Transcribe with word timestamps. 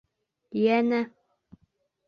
Йәнә: 0.61 1.03